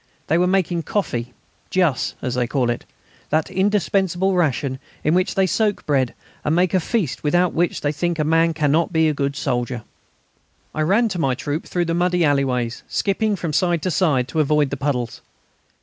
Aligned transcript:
They 0.25 0.39
were 0.39 0.47
making 0.47 0.81
coffee 0.81 1.31
jus, 1.69 2.15
as 2.23 2.33
they 2.33 2.47
call 2.47 2.71
it 2.71 2.85
that 3.29 3.51
indispensable 3.51 4.33
ration 4.33 4.79
in 5.03 5.13
which 5.13 5.35
they 5.35 5.45
soak 5.45 5.85
bread 5.85 6.15
and 6.43 6.55
make 6.55 6.73
a 6.73 6.79
feast 6.79 7.23
without 7.23 7.53
which 7.53 7.81
they 7.81 7.91
think 7.91 8.17
a 8.17 8.23
man 8.23 8.55
cannot 8.55 8.91
be 8.91 9.07
a 9.07 9.13
good 9.13 9.35
soldier. 9.35 9.83
I 10.73 10.81
ran 10.81 11.07
to 11.09 11.19
my 11.19 11.35
troop 11.35 11.67
through 11.67 11.85
muddy 11.85 12.25
alleys, 12.25 12.81
skipping 12.87 13.35
from 13.35 13.53
side 13.53 13.83
to 13.83 13.91
side 13.91 14.27
to 14.29 14.39
avoid 14.39 14.71
the 14.71 14.75
puddles. 14.77 15.21